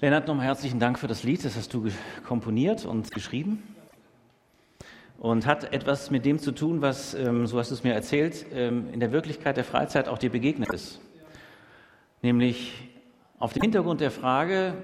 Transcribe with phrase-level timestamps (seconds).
[0.00, 1.44] Lennart, nochmal herzlichen Dank für das Lied.
[1.44, 1.88] Das hast du
[2.24, 3.64] komponiert und geschrieben.
[5.18, 8.46] Und hat etwas mit dem zu tun, was, ähm, so hast du es mir erzählt,
[8.52, 11.00] ähm, in der Wirklichkeit der Freizeit auch dir begegnet ist.
[12.22, 12.74] Nämlich
[13.40, 14.74] auf dem Hintergrund der Frage,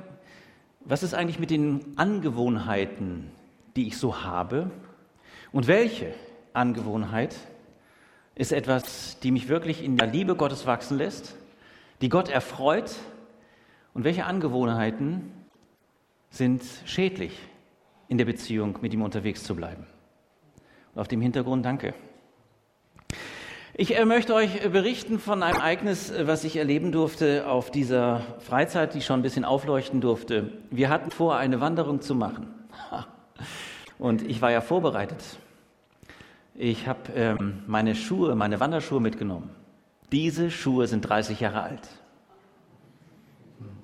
[0.81, 3.31] was ist eigentlich mit den Angewohnheiten,
[3.77, 4.69] die ich so habe?
[5.53, 6.12] Und welche
[6.55, 7.37] Angewohnheit
[8.35, 11.37] ist etwas, die mich wirklich in der Liebe Gottes wachsen lässt,
[12.01, 12.96] die Gott erfreut
[13.94, 15.32] und welche Angewohnheiten
[16.29, 17.39] sind schädlich
[18.08, 19.86] in der Beziehung, mit ihm unterwegs zu bleiben?
[20.94, 21.94] Und auf dem Hintergrund danke.
[23.76, 28.20] Ich äh, möchte euch berichten von einem Ereignis, äh, was ich erleben durfte auf dieser
[28.40, 30.53] Freizeit, die schon ein bisschen aufleuchten durfte.
[30.70, 32.53] Wir hatten vor, eine Wanderung zu machen.
[33.98, 35.39] Und ich war ja vorbereitet.
[36.55, 39.50] Ich habe ähm, meine Schuhe, meine Wanderschuhe mitgenommen.
[40.12, 41.89] Diese Schuhe sind 30 Jahre alt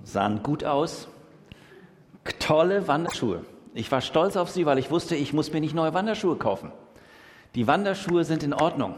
[0.05, 1.09] sahen gut aus,
[2.39, 3.45] tolle Wanderschuhe.
[3.75, 6.73] Ich war stolz auf sie, weil ich wusste, ich muss mir nicht neue Wanderschuhe kaufen.
[7.55, 8.95] Die Wanderschuhe sind in Ordnung.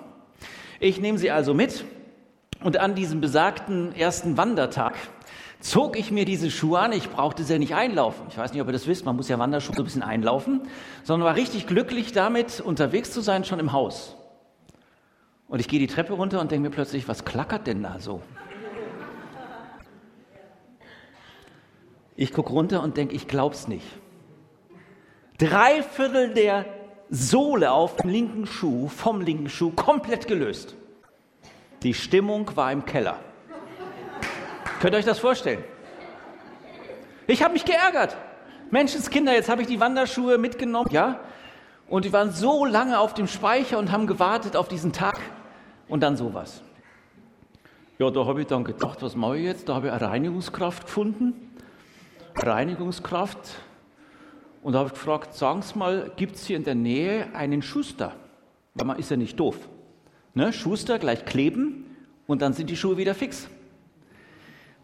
[0.80, 1.84] Ich nehme sie also mit
[2.62, 4.94] und an diesem besagten ersten Wandertag
[5.60, 6.92] zog ich mir diese Schuhe an.
[6.92, 8.26] Ich brauchte sie ja nicht einlaufen.
[8.28, 10.62] Ich weiß nicht, ob ihr das wisst, man muss ja Wanderschuhe so ein bisschen einlaufen,
[11.04, 14.16] sondern war richtig glücklich damit, unterwegs zu sein, schon im Haus.
[15.48, 18.22] Und ich gehe die Treppe runter und denke mir plötzlich, was klackert denn da so?
[22.16, 23.86] Ich gucke runter und denke, ich glaub's nicht.
[25.38, 26.66] Drei Viertel der
[27.10, 30.74] Sohle auf dem linken Schuh, vom linken Schuh, komplett gelöst.
[31.82, 33.18] Die Stimmung war im Keller.
[34.80, 35.64] Könnt ihr euch das vorstellen?
[37.26, 38.16] Ich habe mich geärgert.
[38.70, 41.20] Menschenskinder, jetzt habe ich die Wanderschuhe mitgenommen, ja?
[41.88, 45.18] Und die waren so lange auf dem Speicher und haben gewartet auf diesen Tag
[45.88, 46.62] und dann sowas.
[47.98, 49.68] Ja, da habe ich dann gedacht, was mache ich jetzt?
[49.68, 51.51] Da habe ich eine Reinigungskraft gefunden.
[52.36, 53.38] Reinigungskraft.
[54.62, 58.14] Und da habe gefragt, sagen Sie mal, gibt es hier in der Nähe einen Schuster?
[58.74, 59.56] Weil man ist ja nicht doof.
[60.34, 60.52] Ne?
[60.52, 63.48] Schuster gleich kleben und dann sind die Schuhe wieder fix.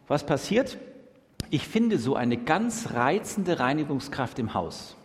[0.08, 0.78] Was passiert?
[1.50, 4.96] Ich finde so eine ganz reizende Reinigungskraft im Haus.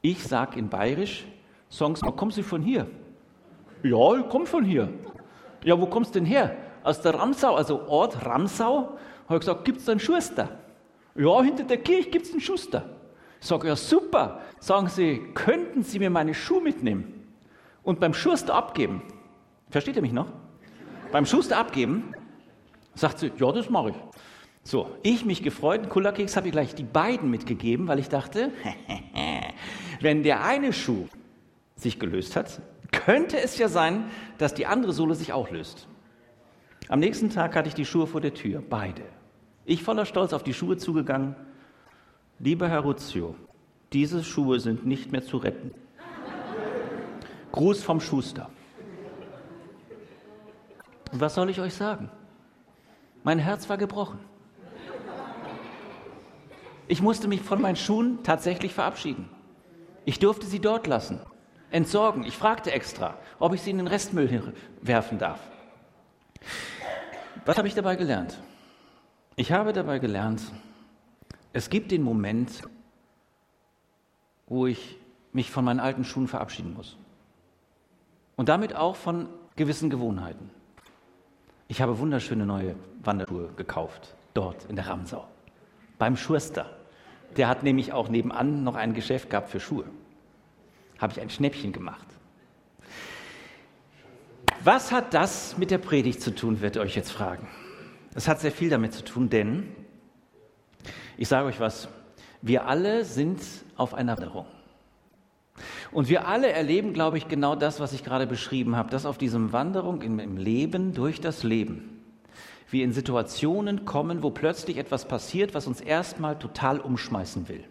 [0.00, 1.26] Ich sage in Bayerisch,
[1.68, 2.88] sagen Sie mal, kommen Sie von hier?
[3.84, 4.88] Ja, ich komme von hier.
[5.64, 6.56] Ja, wo kommst du denn her?
[6.82, 8.96] Aus der Ramsau, also Ort Ramsau.
[9.26, 10.48] Habe ich gesagt, gibt es da einen Schuster?
[11.14, 12.88] Ja, hinter der Kirche gibt es einen Schuster.
[13.40, 14.40] Ich sage, ja super.
[14.60, 17.26] Sagen Sie, könnten Sie mir meine Schuhe mitnehmen
[17.82, 19.02] und beim Schuster abgeben?
[19.70, 20.28] Versteht ihr mich noch?
[21.12, 22.14] beim Schuster abgeben?
[22.94, 23.96] Sagt sie, ja, das mache ich.
[24.64, 28.50] So, ich mich gefreut, Kullerkeks habe ich gleich die beiden mitgegeben, weil ich dachte,
[30.00, 31.06] wenn der eine Schuh
[31.76, 34.04] sich gelöst hat, könnte es ja sein,
[34.38, 35.88] dass die andere Sohle sich auch löst.
[36.88, 39.02] Am nächsten Tag hatte ich die Schuhe vor der Tür, beide.
[39.64, 41.36] Ich voller Stolz auf die Schuhe zugegangen.
[42.38, 43.36] Lieber Herr Ruzio,
[43.92, 45.72] diese Schuhe sind nicht mehr zu retten.
[47.52, 48.50] Gruß vom Schuster.
[51.12, 52.10] Und was soll ich euch sagen?
[53.22, 54.18] Mein Herz war gebrochen.
[56.88, 59.28] Ich musste mich von meinen Schuhen tatsächlich verabschieden.
[60.04, 61.20] Ich durfte sie dort lassen,
[61.70, 62.24] entsorgen.
[62.24, 65.38] Ich fragte extra, ob ich sie in den Restmüll werfen darf.
[67.44, 68.38] Was habe ich dabei gelernt?
[69.34, 70.42] Ich habe dabei gelernt,
[71.54, 72.62] es gibt den Moment,
[74.46, 74.98] wo ich
[75.32, 76.98] mich von meinen alten Schuhen verabschieden muss.
[78.36, 80.50] Und damit auch von gewissen Gewohnheiten.
[81.68, 85.26] Ich habe wunderschöne neue Wanderschuhe gekauft, dort in der Ramsau,
[85.98, 86.66] beim Schuster.
[87.38, 89.86] Der hat nämlich auch nebenan noch ein Geschäft gehabt für Schuhe.
[90.98, 92.06] Habe ich ein Schnäppchen gemacht.
[94.62, 97.48] Was hat das mit der Predigt zu tun, wird ihr euch jetzt fragen.
[98.14, 99.68] Das hat sehr viel damit zu tun, denn
[101.16, 101.88] ich sage euch was,
[102.42, 103.40] wir alle sind
[103.76, 104.46] auf einer Wanderung.
[105.92, 109.18] Und wir alle erleben, glaube ich, genau das, was ich gerade beschrieben habe, dass auf
[109.18, 112.00] diesem Wanderung im Leben durch das Leben
[112.70, 117.64] wir in Situationen kommen, wo plötzlich etwas passiert, was uns erstmal total umschmeißen will.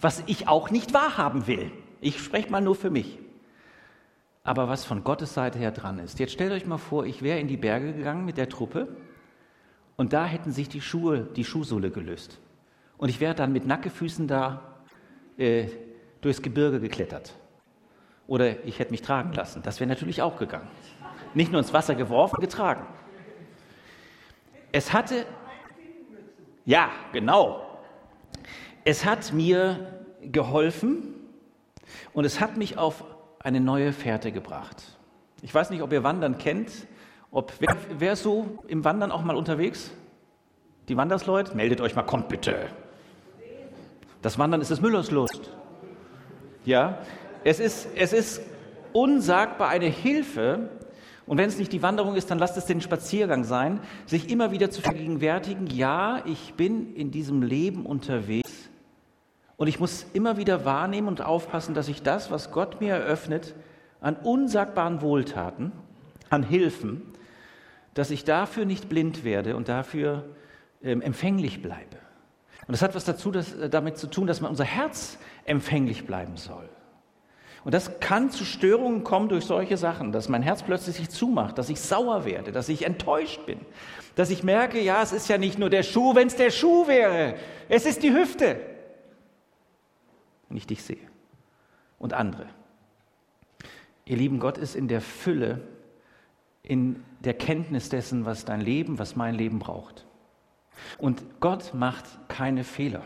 [0.00, 1.72] Was ich auch nicht wahrhaben will.
[2.00, 3.18] Ich spreche mal nur für mich.
[4.44, 6.18] Aber was von Gottes Seite her dran ist.
[6.18, 8.88] Jetzt stellt euch mal vor, ich wäre in die Berge gegangen mit der Truppe
[9.98, 12.38] und da hätten sich die Schuhe, die Schuhsohle gelöst.
[12.98, 14.62] Und ich wäre dann mit Nackefüßen da
[15.36, 15.66] äh,
[16.20, 17.34] durchs Gebirge geklettert.
[18.28, 19.60] Oder ich hätte mich tragen lassen.
[19.62, 20.68] Das wäre natürlich auch gegangen.
[21.34, 22.86] Nicht nur ins Wasser geworfen, getragen.
[24.70, 25.26] Es hatte,
[26.64, 27.80] ja, genau.
[28.84, 31.14] Es hat mir geholfen
[32.12, 33.02] und es hat mich auf
[33.40, 34.84] eine neue Fährte gebracht.
[35.42, 36.70] Ich weiß nicht, ob ihr Wandern kennt.
[37.30, 39.90] Ob, wer, wer ist so im Wandern auch mal unterwegs?
[40.88, 42.68] Die Wandersleute, meldet euch mal, kommt bitte.
[44.22, 45.52] Das Wandern ist des Müllers Lust.
[46.64, 46.98] Ja,
[47.44, 48.42] es ist, es ist
[48.92, 50.70] unsagbar eine Hilfe,
[51.28, 54.50] und wenn es nicht die Wanderung ist, dann lasst es den Spaziergang sein, sich immer
[54.50, 58.70] wieder zu vergegenwärtigen, ja, ich bin in diesem Leben unterwegs
[59.58, 63.54] und ich muss immer wieder wahrnehmen und aufpassen, dass ich das, was Gott mir eröffnet,
[64.00, 65.72] an unsagbaren Wohltaten,
[66.30, 67.02] an Hilfen,
[67.98, 70.24] dass ich dafür nicht blind werde und dafür
[70.82, 71.96] ähm, empfänglich bleibe.
[72.68, 76.06] Und das hat was dazu, das, äh, damit zu tun, dass man unser Herz empfänglich
[76.06, 76.68] bleiben soll.
[77.64, 81.58] Und das kann zu Störungen kommen durch solche Sachen, dass mein Herz plötzlich sich zumacht,
[81.58, 83.58] dass ich sauer werde, dass ich enttäuscht bin,
[84.14, 86.86] dass ich merke, ja, es ist ja nicht nur der Schuh, wenn es der Schuh
[86.86, 87.34] wäre,
[87.68, 88.60] es ist die Hüfte.
[90.48, 91.08] Wenn ich dich sehe
[91.98, 92.46] und andere.
[94.04, 95.60] Ihr lieben, Gott ist in der Fülle,
[96.62, 100.06] in der Kenntnis dessen, was dein Leben, was mein Leben braucht.
[100.98, 103.04] Und Gott macht keine Fehler.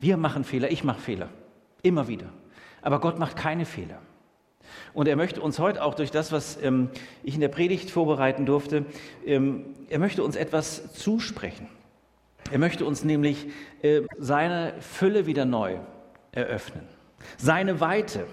[0.00, 1.30] Wir machen Fehler, ich mache Fehler,
[1.82, 2.26] immer wieder.
[2.82, 4.00] Aber Gott macht keine Fehler.
[4.94, 6.90] Und er möchte uns heute auch durch das, was ähm,
[7.22, 8.84] ich in der Predigt vorbereiten durfte,
[9.24, 11.68] ähm, er möchte uns etwas zusprechen.
[12.50, 13.48] Er möchte uns nämlich
[13.82, 15.78] äh, seine Fülle wieder neu
[16.32, 16.86] eröffnen,
[17.38, 18.26] seine Weite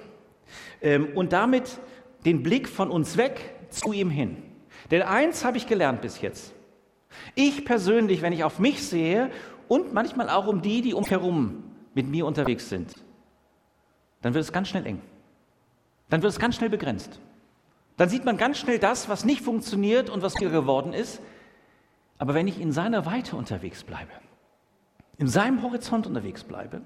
[0.82, 1.80] ähm, und damit
[2.26, 4.38] den Blick von uns weg zu ihm hin.
[4.92, 6.54] Denn eins habe ich gelernt bis jetzt.
[7.36, 9.30] Ich persönlich, wenn ich auf mich sehe
[9.68, 12.94] und manchmal auch um die, die umherum mit mir unterwegs sind,
[14.22, 15.02] dann wird es ganz schnell eng.
[16.10, 17.20] Dann wird es ganz schnell begrenzt.
[17.98, 21.22] Dann sieht man ganz schnell das, was nicht funktioniert und was hier geworden ist.
[22.18, 24.12] Aber wenn ich in seiner Weite unterwegs bleibe,
[25.18, 26.82] in seinem Horizont unterwegs bleibe,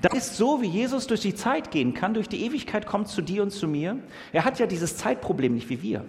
[0.00, 3.22] dann ist so, wie Jesus durch die Zeit gehen kann, durch die Ewigkeit kommt zu
[3.22, 3.98] dir und zu mir.
[4.32, 6.04] Er hat ja dieses Zeitproblem nicht wie wir.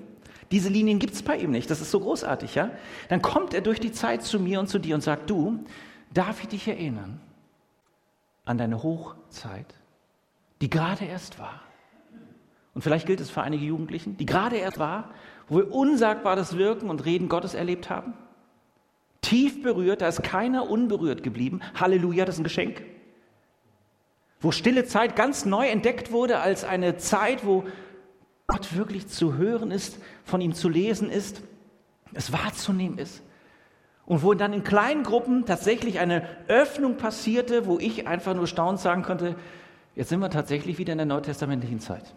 [0.51, 1.69] Diese Linien gibt es bei ihm nicht.
[1.69, 2.71] Das ist so großartig, ja?
[3.09, 5.63] Dann kommt er durch die Zeit zu mir und zu dir und sagt, du,
[6.13, 7.19] darf ich dich erinnern
[8.45, 9.73] an deine Hochzeit?
[10.61, 11.61] die gerade erst war.
[12.73, 15.11] Und vielleicht gilt es für einige Jugendlichen, die gerade erst war,
[15.47, 18.13] wo wir unsagbares Wirken und Reden Gottes erlebt haben.
[19.21, 21.61] Tief berührt, da ist keiner unberührt geblieben.
[21.75, 22.83] Halleluja, das ist ein Geschenk.
[24.45, 27.63] Wo stille Zeit ganz neu entdeckt wurde als eine Zeit, wo
[28.45, 31.41] Gott wirklich zu hören ist, von ihm zu lesen ist,
[32.13, 33.23] es wahrzunehmen ist.
[34.05, 38.79] Und wo dann in kleinen Gruppen tatsächlich eine Öffnung passierte, wo ich einfach nur staunend
[38.79, 39.35] sagen konnte,
[39.95, 42.13] Jetzt sind wir tatsächlich wieder in der neutestamentlichen Zeit.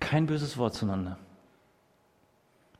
[0.00, 1.18] Kein böses Wort zueinander.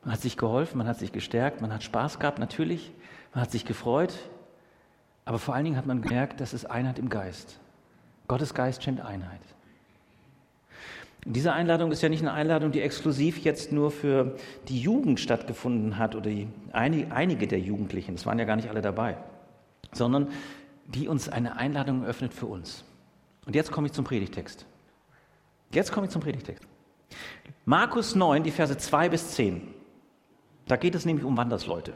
[0.03, 2.91] Man hat sich geholfen, man hat sich gestärkt, man hat Spaß gehabt, natürlich,
[3.33, 4.13] man hat sich gefreut,
[5.25, 7.59] aber vor allen Dingen hat man gemerkt, dass es Einheit im Geist.
[8.27, 9.41] Gottes Geist schenkt Einheit.
[11.27, 14.35] Diese Einladung ist ja nicht eine Einladung, die exklusiv jetzt nur für
[14.67, 18.81] die Jugend stattgefunden hat oder die, einige der Jugendlichen, es waren ja gar nicht alle
[18.81, 19.17] dabei,
[19.91, 20.27] sondern
[20.85, 22.85] die uns eine Einladung öffnet für uns.
[23.47, 24.67] Und jetzt komme ich zum Predigtext.
[25.71, 26.63] Jetzt komme ich zum Predigtext.
[27.65, 29.61] Markus 9, die Verse 2 bis 10.
[30.67, 31.93] Da geht es nämlich um Wandersleute.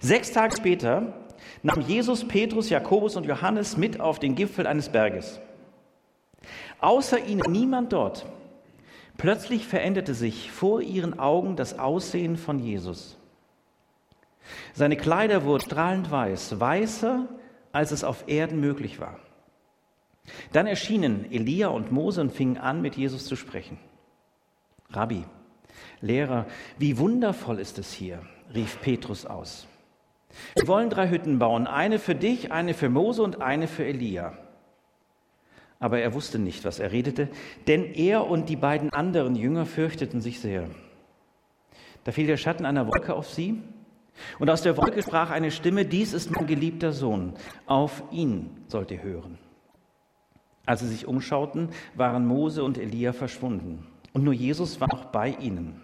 [0.00, 1.14] Sechs Tage später
[1.62, 5.40] nahm Jesus Petrus, Jakobus und Johannes mit auf den Gipfel eines Berges.
[6.80, 8.26] Außer ihnen niemand dort.
[9.16, 13.16] Plötzlich veränderte sich vor ihren Augen das Aussehen von Jesus.
[14.74, 17.28] Seine Kleider wurden strahlend weiß, weißer
[17.72, 19.18] als es auf Erden möglich war.
[20.52, 23.78] Dann erschienen Elia und Mose und fingen an, mit Jesus zu sprechen.
[24.90, 25.24] Rabbi,
[26.00, 26.46] Lehrer,
[26.78, 28.22] wie wundervoll ist es hier,
[28.54, 29.66] rief Petrus aus.
[30.54, 34.36] Wir wollen drei Hütten bauen, eine für dich, eine für Mose und eine für Elia.
[35.78, 37.28] Aber er wusste nicht, was er redete,
[37.66, 40.68] denn er und die beiden anderen Jünger fürchteten sich sehr.
[42.04, 43.62] Da fiel der Schatten einer Wolke auf sie
[44.38, 47.34] und aus der Wolke sprach eine Stimme, dies ist mein geliebter Sohn,
[47.66, 49.38] auf ihn sollt ihr hören.
[50.66, 55.30] Als sie sich umschauten, waren Mose und Elia verschwunden und nur Jesus war noch bei
[55.40, 55.83] ihnen.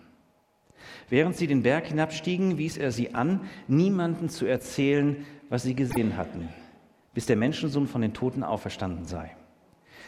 [1.09, 6.17] Während sie den Berg hinabstiegen, wies er sie an, niemanden zu erzählen, was sie gesehen
[6.17, 6.49] hatten,
[7.15, 9.37] bis der Menschensohn von den Toten auferstanden sei.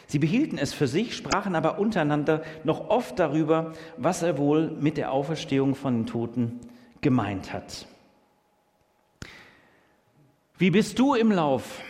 [0.07, 4.97] Sie behielten es für sich, sprachen aber untereinander noch oft darüber, was er wohl mit
[4.97, 6.59] der Auferstehung von den Toten
[7.01, 7.87] gemeint hat.
[10.57, 11.81] Wie bist du im Lauf?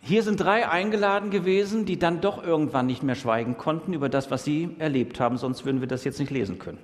[0.00, 4.30] Hier sind drei eingeladen gewesen, die dann doch irgendwann nicht mehr schweigen konnten über das,
[4.30, 6.78] was sie erlebt haben, sonst würden wir das jetzt nicht lesen können.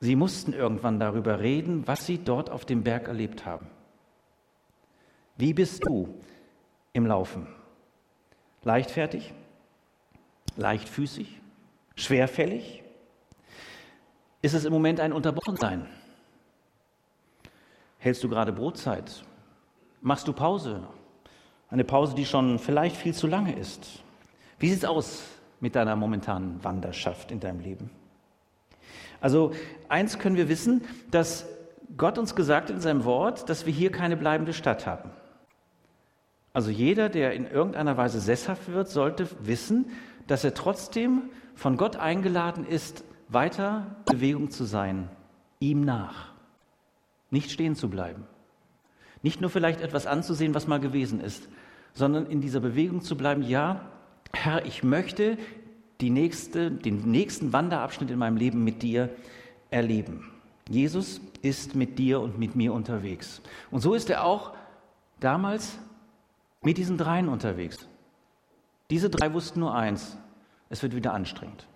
[0.00, 3.66] Sie mussten irgendwann darüber reden, was sie dort auf dem Berg erlebt haben.
[5.36, 6.20] Wie bist du
[6.92, 7.46] im Laufen?
[8.62, 9.32] Leichtfertig?
[10.56, 11.40] Leichtfüßig?
[11.94, 12.82] Schwerfällig?
[14.42, 15.86] Ist es im Moment ein Unterbrochensein?
[17.98, 19.24] Hältst du gerade Brotzeit?
[20.00, 20.86] Machst du Pause?
[21.68, 24.02] Eine Pause, die schon vielleicht viel zu lange ist.
[24.58, 25.24] Wie sieht es aus
[25.60, 27.90] mit deiner momentanen Wanderschaft in deinem Leben?
[29.26, 29.50] Also
[29.88, 31.48] eins können wir wissen, dass
[31.96, 35.10] Gott uns gesagt hat in seinem Wort, dass wir hier keine bleibende Stadt haben.
[36.52, 39.86] Also jeder, der in irgendeiner Weise sesshaft wird, sollte wissen,
[40.28, 41.22] dass er trotzdem
[41.56, 45.08] von Gott eingeladen ist, weiter Bewegung zu sein,
[45.58, 46.30] ihm nach,
[47.30, 48.28] nicht stehen zu bleiben,
[49.22, 51.48] nicht nur vielleicht etwas anzusehen, was mal gewesen ist,
[51.94, 53.90] sondern in dieser Bewegung zu bleiben, ja,
[54.32, 55.36] Herr, ich möchte
[56.00, 59.10] die nächste, den nächsten Wanderabschnitt in meinem Leben mit dir
[59.70, 60.32] erleben.
[60.68, 63.40] Jesus ist mit dir und mit mir unterwegs.
[63.70, 64.52] Und so ist er auch
[65.20, 65.78] damals
[66.62, 67.86] mit diesen dreien unterwegs.
[68.90, 70.16] Diese drei wussten nur eins,
[70.68, 71.66] es wird wieder anstrengend.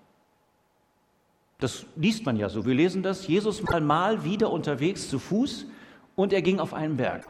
[1.59, 2.65] Das liest man ja so.
[2.65, 3.27] Wir lesen das.
[3.27, 5.67] Jesus mal mal wieder unterwegs zu Fuß
[6.17, 7.27] und er ging auf einen Berg.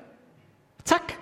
[0.84, 1.18] Zack!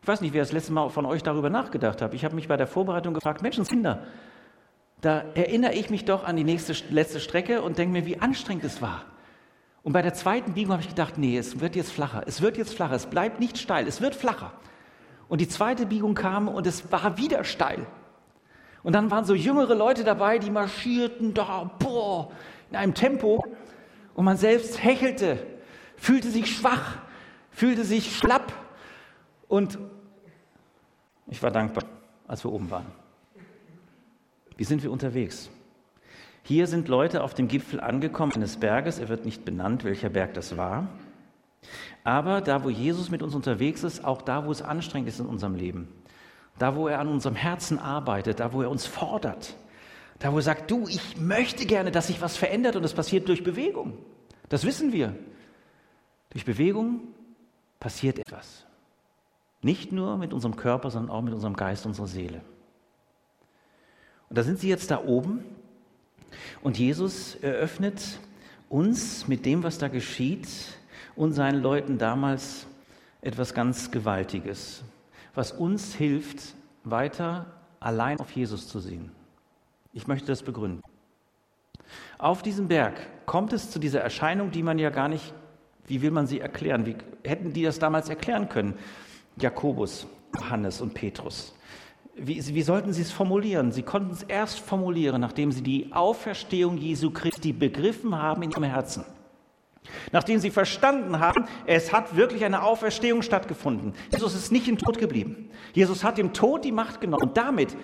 [0.00, 2.14] Ich weiß nicht, wer das letzte Mal von euch darüber nachgedacht hat.
[2.14, 4.04] Ich habe mich bei der Vorbereitung gefragt, Menschenskinder,
[5.00, 8.64] da erinnere ich mich doch an die nächste, letzte Strecke und denke mir, wie anstrengend
[8.64, 9.04] es war.
[9.82, 12.56] Und bei der zweiten Biegung habe ich gedacht, nee, es wird jetzt flacher, es wird
[12.56, 14.52] jetzt flacher, es bleibt nicht steil, es wird flacher.
[15.28, 17.86] Und die zweite Biegung kam und es war wieder steil.
[18.82, 22.30] Und dann waren so jüngere Leute dabei, die marschierten da, boah,
[22.70, 23.44] in einem Tempo.
[24.14, 25.44] Und man selbst hechelte,
[25.96, 26.98] fühlte sich schwach,
[27.50, 28.52] fühlte sich schlapp.
[29.48, 29.78] Und
[31.28, 31.84] ich war dankbar,
[32.26, 33.05] als wir oben waren.
[34.56, 35.50] Wie sind wir unterwegs?
[36.42, 38.98] Hier sind Leute auf dem Gipfel angekommen eines Berges.
[38.98, 40.88] Er wird nicht benannt, welcher Berg das war.
[42.04, 45.26] Aber da, wo Jesus mit uns unterwegs ist, auch da, wo es anstrengend ist in
[45.26, 45.88] unserem Leben,
[46.58, 49.56] da, wo er an unserem Herzen arbeitet, da, wo er uns fordert,
[50.20, 53.28] da, wo er sagt, du, ich möchte gerne, dass sich was verändert und es passiert
[53.28, 53.98] durch Bewegung.
[54.48, 55.16] Das wissen wir.
[56.30, 57.00] Durch Bewegung
[57.80, 58.64] passiert etwas.
[59.62, 62.40] Nicht nur mit unserem Körper, sondern auch mit unserem Geist, unserer Seele.
[64.28, 65.44] Und da sind sie jetzt da oben
[66.62, 68.18] und Jesus eröffnet
[68.68, 70.48] uns mit dem, was da geschieht
[71.14, 72.66] und seinen Leuten damals
[73.22, 74.82] etwas ganz Gewaltiges,
[75.34, 76.54] was uns hilft,
[76.84, 77.46] weiter
[77.80, 79.10] allein auf Jesus zu sehen.
[79.92, 80.82] Ich möchte das begründen.
[82.18, 82.94] Auf diesem Berg
[83.26, 85.32] kommt es zu dieser Erscheinung, die man ja gar nicht,
[85.86, 86.86] wie will man sie erklären?
[86.86, 88.74] Wie hätten die das damals erklären können?
[89.36, 91.55] Jakobus, Johannes und Petrus.
[92.18, 93.72] Wie, wie sollten sie es formulieren?
[93.72, 98.62] Sie konnten es erst formulieren, nachdem sie die Auferstehung Jesu Christi begriffen haben in ihrem
[98.62, 99.04] Herzen.
[100.12, 103.92] Nachdem sie verstanden haben, es hat wirklich eine Auferstehung stattgefunden.
[104.10, 105.50] Jesus ist nicht im Tod geblieben.
[105.74, 107.76] Jesus hat dem Tod die Macht genommen und damit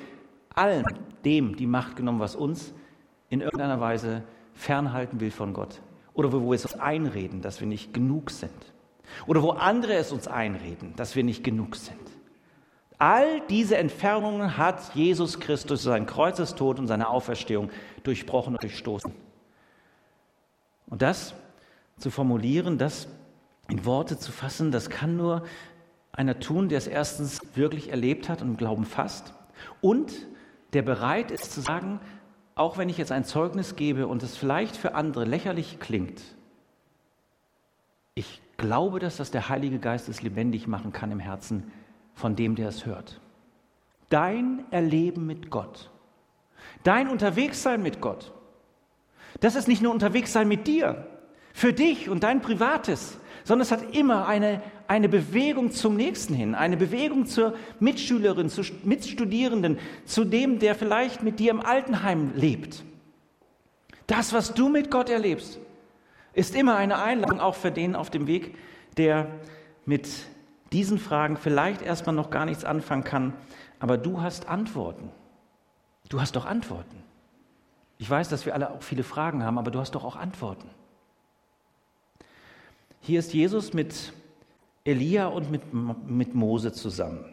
[0.55, 0.85] allen
[1.25, 2.73] dem die Macht genommen, was uns
[3.29, 4.23] in irgendeiner Weise
[4.55, 5.81] fernhalten will von Gott.
[6.15, 8.73] Oder wo wir es uns einreden, dass wir nicht genug sind.
[9.27, 12.12] Oder wo andere es uns einreden, dass wir nicht genug sind.
[12.99, 17.71] All diese Entfernungen hat Jesus Christus sein Kreuzestod und seine Auferstehung
[18.05, 19.13] durchbrochen und durchstoßen.
[20.87, 21.35] Und das
[21.99, 23.09] zu formulieren, das
[23.69, 25.45] in Worte zu fassen, das kann nur
[26.13, 29.33] einer tun, der es erstens wirklich erlebt hat und im Glauben fasst
[29.81, 30.13] und
[30.73, 32.01] der bereit ist zu sagen,
[32.55, 36.23] auch wenn ich jetzt ein Zeugnis gebe und es vielleicht für andere lächerlich klingt,
[38.15, 41.73] ich glaube, dass das der Heilige Geist es lebendig machen kann im Herzen
[42.15, 43.21] von dem, der es hört.
[44.09, 45.91] Dein Erleben mit Gott,
[46.85, 48.33] dein Unterwegssein mit Gott,
[49.41, 51.07] das ist nicht nur Unterwegssein mit dir,
[51.53, 56.55] für dich und dein Privates, sondern es hat immer eine, eine Bewegung zum Nächsten hin,
[56.55, 62.85] eine Bewegung zur Mitschülerin, zur Mitstudierenden, zu dem, der vielleicht mit dir im Altenheim lebt.
[64.07, 65.59] Das, was du mit Gott erlebst,
[66.35, 68.55] ist immer eine Einladung auch für den auf dem Weg,
[68.97, 69.29] der
[69.85, 70.09] mit
[70.73, 73.35] diesen Fragen vielleicht erstmal noch gar nichts anfangen kann,
[73.81, 75.11] aber du hast Antworten.
[76.09, 77.03] Du hast doch Antworten.
[77.99, 80.69] Ich weiß, dass wir alle auch viele Fragen haben, aber du hast doch auch Antworten.
[83.01, 84.13] Hier ist Jesus mit
[84.85, 87.25] Elia und mit, mit Mose zusammen.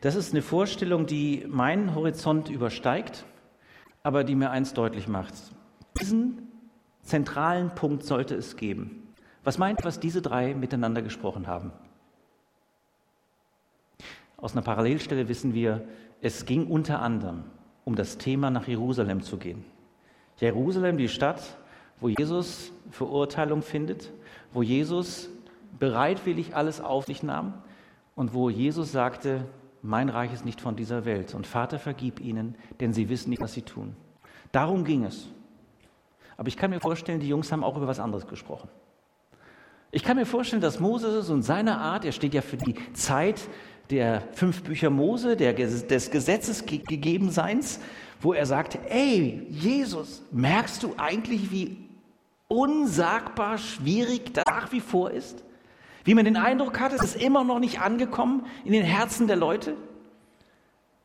[0.00, 3.24] Das ist eine Vorstellung, die meinen Horizont übersteigt,
[4.02, 5.34] aber die mir eins deutlich macht.
[6.00, 6.48] Diesen
[7.02, 9.08] zentralen Punkt sollte es geben.
[9.44, 11.72] Was meint, was diese drei miteinander gesprochen haben?
[14.44, 15.88] Aus einer Parallelstelle wissen wir,
[16.20, 17.44] es ging unter anderem
[17.86, 19.64] um das Thema nach Jerusalem zu gehen.
[20.38, 21.56] Jerusalem, die Stadt,
[21.98, 24.12] wo Jesus Verurteilung findet,
[24.52, 25.30] wo Jesus
[25.78, 27.54] bereitwillig alles auf sich nahm
[28.14, 29.46] und wo Jesus sagte,
[29.80, 33.40] mein Reich ist nicht von dieser Welt und Vater vergib ihnen, denn sie wissen nicht,
[33.40, 33.96] was sie tun.
[34.52, 35.26] Darum ging es.
[36.36, 38.68] Aber ich kann mir vorstellen, die Jungs haben auch über was anderes gesprochen.
[39.90, 43.48] Ich kann mir vorstellen, dass Moses und seine Art, er steht ja für die Zeit
[43.90, 47.80] der fünf Bücher Mose, der, des Gesetzes gegeben Seins,
[48.20, 51.76] wo er sagt, ey, Jesus, merkst du eigentlich, wie
[52.48, 55.44] unsagbar schwierig das nach wie vor ist?
[56.04, 59.36] Wie man den Eindruck hat, es ist immer noch nicht angekommen in den Herzen der
[59.36, 59.74] Leute?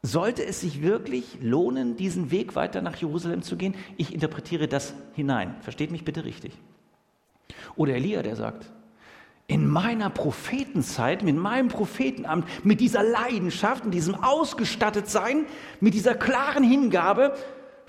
[0.01, 3.75] Sollte es sich wirklich lohnen, diesen Weg weiter nach Jerusalem zu gehen?
[3.97, 5.55] Ich interpretiere das hinein.
[5.61, 6.53] Versteht mich bitte richtig.
[7.75, 8.71] Oder Elia, der sagt,
[9.49, 15.47] in meiner Prophetenzeit, mit meinem Prophetenamt, mit dieser Leidenschaft, mit diesem Ausgestattetsein,
[15.79, 17.35] mit dieser klaren Hingabe,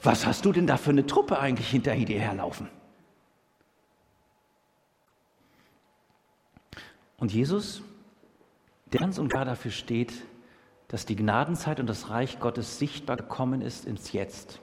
[0.03, 2.69] was hast du denn da für eine Truppe eigentlich hinter dir herlaufen?
[7.19, 7.83] Und Jesus,
[8.95, 10.15] der ganz und gar dafür steht,
[10.89, 14.61] dass die Gnadenzeit und das Reich Gottes sichtbar gekommen ist ins Jetzt.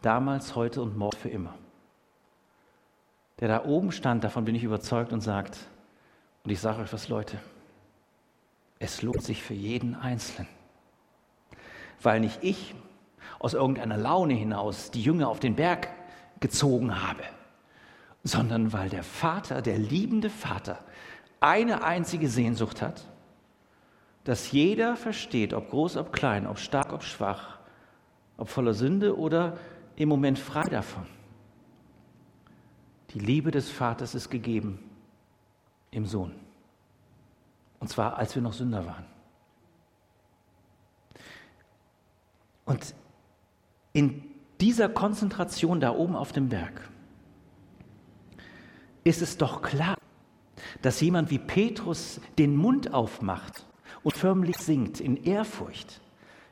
[0.00, 1.54] Damals, heute und morgen für immer.
[3.40, 5.68] Der da oben stand, davon bin ich überzeugt und sagt,
[6.48, 7.38] und ich sage euch was, Leute,
[8.78, 10.48] es lohnt sich für jeden Einzelnen.
[12.00, 12.74] Weil nicht ich
[13.38, 15.90] aus irgendeiner Laune hinaus die Jünger auf den Berg
[16.40, 17.22] gezogen habe,
[18.24, 20.78] sondern weil der Vater, der liebende Vater,
[21.38, 23.04] eine einzige Sehnsucht hat,
[24.24, 27.58] dass jeder versteht, ob groß, ob klein, ob stark, ob schwach,
[28.38, 29.58] ob voller Sünde oder
[29.96, 31.04] im Moment frei davon.
[33.10, 34.87] Die Liebe des Vaters ist gegeben
[35.90, 36.34] im Sohn.
[37.80, 39.04] Und zwar, als wir noch Sünder waren.
[42.64, 42.94] Und
[43.92, 44.22] in
[44.60, 46.88] dieser Konzentration da oben auf dem Berg
[49.04, 49.96] ist es doch klar,
[50.82, 53.64] dass jemand wie Petrus den Mund aufmacht
[54.02, 56.00] und förmlich singt in Ehrfurcht.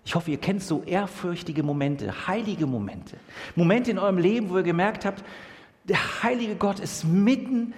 [0.04, 3.18] Ich hoffe, ihr kennt so ehrfürchtige Momente, heilige Momente.
[3.56, 5.24] Momente in eurem Leben, wo ihr gemerkt habt,
[5.84, 7.74] der heilige Gott ist mitten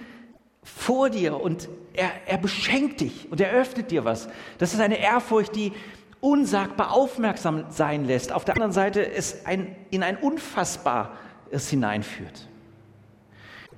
[0.69, 4.29] vor dir und er, er beschenkt dich und er öffnet dir was.
[4.57, 5.73] Das ist eine Ehrfurcht, die
[6.21, 8.31] unsagbar aufmerksam sein lässt.
[8.31, 12.47] Auf der anderen Seite es ein, in ein Unfassbares hineinführt.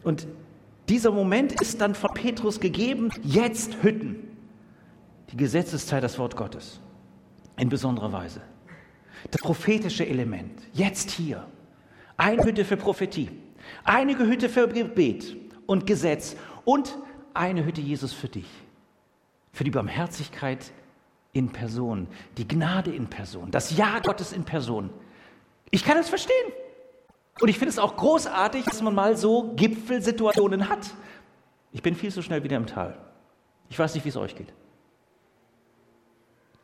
[0.04, 0.28] Und
[0.90, 4.28] dieser Moment ist dann von Petrus gegeben, jetzt Hütten.
[5.32, 6.80] Die Gesetzeszeit, das Wort Gottes.
[7.58, 8.42] In besonderer Weise.
[9.30, 11.46] Das prophetische Element, jetzt hier.
[12.18, 13.30] Eine Hütte für Prophetie,
[13.84, 16.36] einige Hütte für Gebet und Gesetz
[16.72, 16.98] und
[17.34, 18.48] eine Hütte Jesus für dich.
[19.52, 20.72] Für die Barmherzigkeit
[21.34, 22.08] in Person,
[22.38, 24.90] die Gnade in Person, das Ja Gottes in Person.
[25.70, 26.54] Ich kann es verstehen.
[27.42, 30.92] Und ich finde es auch großartig, dass man mal so Gipfelsituationen hat.
[31.74, 32.98] Ich bin viel zu schnell wieder im Tal.
[33.70, 34.54] Ich weiß nicht, wie es euch geht.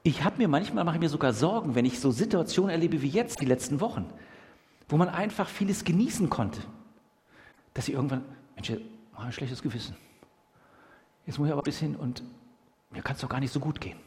[0.03, 3.09] Ich habe mir manchmal, mache ich mir sogar Sorgen, wenn ich so Situationen erlebe wie
[3.09, 4.05] jetzt, die letzten Wochen,
[4.87, 6.61] wo man einfach vieles genießen konnte.
[7.73, 8.23] Dass ich irgendwann,
[8.55, 8.71] Mensch,
[9.17, 9.95] oh, ein schlechtes Gewissen.
[11.25, 12.23] Jetzt muss ich aber ein bisschen und
[12.91, 13.99] mir kann es doch gar nicht so gut gehen.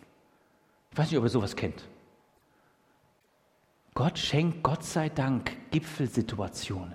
[0.90, 1.86] Ich weiß nicht, ob ihr sowas kennt.
[3.94, 6.94] Gott schenkt, Gott sei Dank, Gipfelsituationen.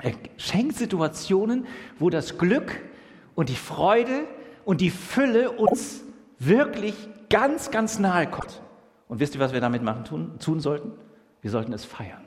[0.00, 1.66] Er schenkt Situationen,
[1.98, 2.80] wo das Glück
[3.34, 4.26] und die Freude
[4.64, 6.02] und die Fülle uns
[6.38, 6.94] wirklich
[7.28, 8.62] ganz, ganz nahe kommt.
[9.08, 10.92] Und wisst ihr, was wir damit machen tun, tun sollten?
[11.42, 12.23] Wir sollten es feiern.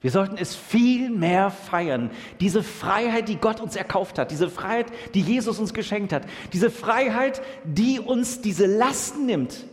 [0.00, 2.10] Wir sollten es viel mehr feiern.
[2.40, 6.22] Diese Freiheit, die Gott uns erkauft hat, diese Freiheit, die Jesus uns geschenkt hat,
[6.54, 9.66] diese Freiheit, die uns diese Lasten nimmt,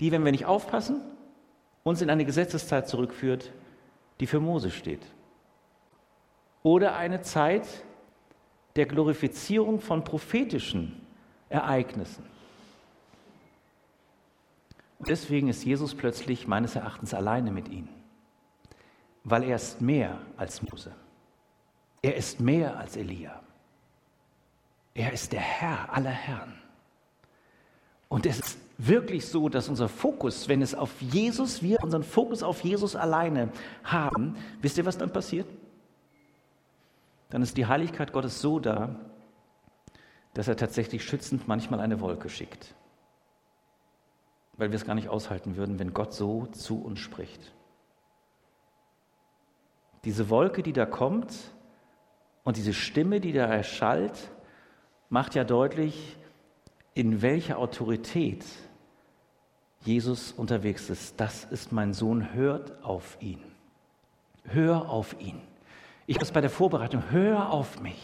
[0.00, 1.00] die, wenn wir nicht aufpassen,
[1.84, 3.52] uns in eine Gesetzeszeit zurückführt,
[4.18, 5.02] die für Mose steht.
[6.64, 7.66] Oder eine Zeit
[8.74, 11.00] der Glorifizierung von prophetischen
[11.48, 12.24] Ereignissen.
[14.98, 17.97] Deswegen ist Jesus plötzlich meines Erachtens alleine mit ihnen
[19.24, 20.94] weil er ist mehr als Mose.
[22.02, 23.42] Er ist mehr als Elia.
[24.94, 26.54] Er ist der Herr aller Herren.
[28.08, 32.42] Und es ist wirklich so, dass unser Fokus, wenn es auf Jesus, wir unseren Fokus
[32.42, 33.50] auf Jesus alleine
[33.84, 35.46] haben, wisst ihr, was dann passiert?
[37.30, 38.96] Dann ist die Heiligkeit Gottes so da,
[40.34, 42.74] dass er tatsächlich schützend manchmal eine Wolke schickt.
[44.56, 47.52] Weil wir es gar nicht aushalten würden, wenn Gott so zu uns spricht.
[50.08, 51.34] Diese Wolke, die da kommt
[52.42, 54.30] und diese Stimme, die da erschallt,
[55.10, 56.16] macht ja deutlich,
[56.94, 58.42] in welcher Autorität
[59.84, 61.20] Jesus unterwegs ist.
[61.20, 63.42] Das ist mein Sohn, hört auf ihn.
[64.44, 65.42] Hör auf ihn.
[66.06, 68.00] Ich es bei der Vorbereitung, hör auf mich.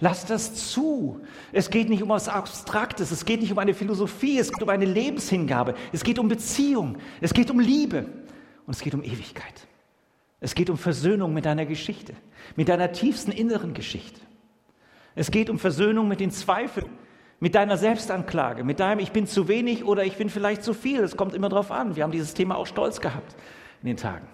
[0.00, 1.20] Lass das zu.
[1.52, 4.70] Es geht nicht um etwas Abstraktes, es geht nicht um eine Philosophie, es geht um
[4.70, 8.06] eine Lebenshingabe, es geht um Beziehung, es geht um Liebe
[8.64, 9.67] und es geht um Ewigkeit.
[10.40, 12.14] Es geht um Versöhnung mit deiner Geschichte,
[12.54, 14.20] mit deiner tiefsten inneren Geschichte.
[15.14, 16.86] Es geht um Versöhnung mit den Zweifeln,
[17.40, 21.00] mit deiner Selbstanklage, mit deinem Ich bin zu wenig oder ich bin vielleicht zu viel.
[21.00, 21.96] Es kommt immer darauf an.
[21.96, 23.34] Wir haben dieses Thema auch stolz gehabt
[23.82, 24.28] in den Tagen.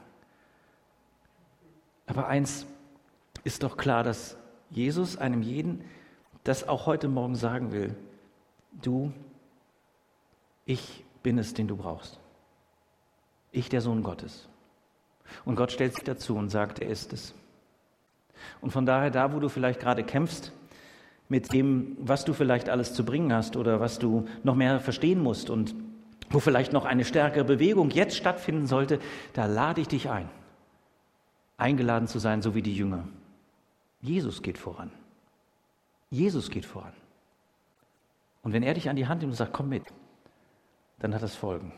[2.07, 2.67] Aber eins
[3.45, 4.37] ist doch klar, dass
[4.71, 5.85] Jesus einem jeden
[6.45, 7.97] das auch heute Morgen sagen will.
[8.83, 9.13] Du,
[10.67, 12.21] ich bin es, den du brauchst.
[13.53, 14.49] Ich, der Sohn Gottes.
[15.45, 17.35] Und Gott stellt sich dazu und sagt, er ist es.
[18.61, 20.53] Und von daher, da wo du vielleicht gerade kämpfst,
[21.29, 25.23] mit dem, was du vielleicht alles zu bringen hast oder was du noch mehr verstehen
[25.23, 25.75] musst und
[26.31, 28.99] wo vielleicht noch eine stärkere Bewegung jetzt stattfinden sollte,
[29.33, 30.29] da lade ich dich ein,
[31.57, 33.09] eingeladen zu sein, so wie die Jünger.
[34.01, 34.91] Jesus geht voran.
[36.11, 36.93] Jesus geht voran.
[38.43, 39.85] Und wenn er dich an die Hand nimmt und sagt, komm mit,
[40.99, 41.73] dann hat das Folgen.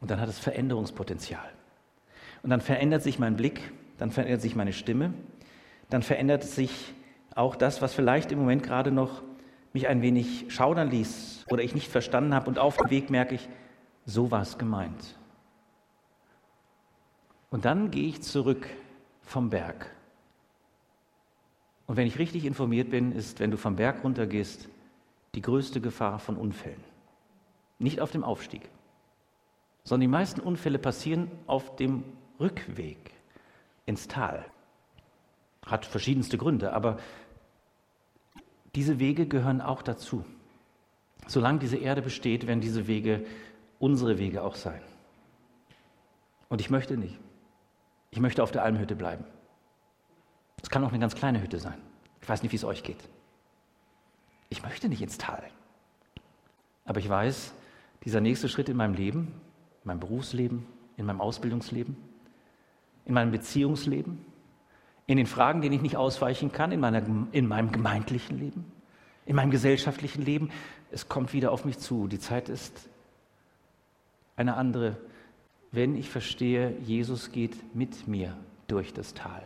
[0.00, 1.50] Und dann hat es Veränderungspotenzial.
[2.42, 5.12] Und dann verändert sich mein Blick, dann verändert sich meine Stimme,
[5.90, 6.94] dann verändert sich
[7.34, 9.22] auch das, was vielleicht im Moment gerade noch
[9.72, 13.34] mich ein wenig schaudern ließ oder ich nicht verstanden habe und auf dem Weg merke
[13.34, 13.48] ich,
[14.04, 15.16] so war es gemeint.
[17.50, 18.66] Und dann gehe ich zurück
[19.22, 19.90] vom Berg.
[21.86, 24.68] Und wenn ich richtig informiert bin, ist, wenn du vom Berg runtergehst,
[25.34, 26.82] die größte Gefahr von Unfällen.
[27.78, 28.62] Nicht auf dem Aufstieg,
[29.84, 32.02] sondern die meisten Unfälle passieren auf dem
[32.40, 33.12] Rückweg
[33.86, 34.44] ins Tal.
[35.64, 36.98] Hat verschiedenste Gründe, aber
[38.74, 40.24] diese Wege gehören auch dazu.
[41.26, 43.26] Solange diese Erde besteht, werden diese Wege
[43.78, 44.80] unsere Wege auch sein.
[46.48, 47.18] Und ich möchte nicht.
[48.10, 49.24] Ich möchte auf der Almhütte bleiben.
[50.62, 51.78] Es kann auch eine ganz kleine Hütte sein.
[52.22, 53.08] Ich weiß nicht, wie es euch geht.
[54.48, 55.42] Ich möchte nicht ins Tal.
[56.84, 57.52] Aber ich weiß,
[58.04, 59.34] dieser nächste Schritt in meinem Leben,
[59.82, 61.96] in meinem Berufsleben, in meinem Ausbildungsleben,
[63.08, 64.24] in meinem Beziehungsleben,
[65.06, 68.70] in den Fragen, denen ich nicht ausweichen kann, in, meiner, in meinem gemeindlichen Leben,
[69.24, 70.50] in meinem gesellschaftlichen Leben.
[70.90, 72.06] Es kommt wieder auf mich zu.
[72.06, 72.88] Die Zeit ist
[74.36, 74.98] eine andere,
[75.72, 78.36] wenn ich verstehe, Jesus geht mit mir
[78.68, 79.42] durch das Tal.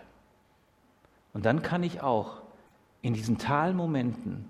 [1.33, 2.43] Und dann kann ich auch
[3.01, 4.45] in diesen Talmomenten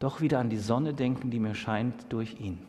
[0.00, 2.66] doch wieder an die Sonne denken, die mir scheint durch ihn.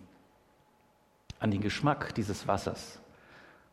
[1.40, 3.02] An den Geschmack dieses Wassers,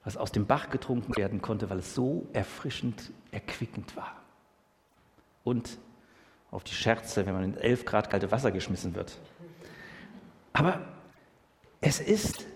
[0.08, 4.16] was aus dem Bach getrunken werden konnte, weil es so erfrischend, erquickend war.
[5.44, 5.76] Und
[6.50, 9.18] auf die Scherze, wenn man in 11 Grad kalte Wasser geschmissen wird.
[10.54, 10.80] Aber
[11.82, 12.46] es ist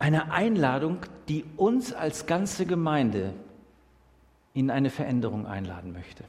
[0.00, 3.34] eine Einladung, die uns als ganze Gemeinde
[4.52, 6.24] in eine Veränderung einladen möchte.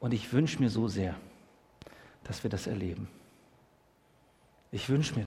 [0.00, 1.14] Und ich wünsche mir so sehr,
[2.24, 3.08] dass wir das erleben.
[4.70, 5.22] Ich wünsche mir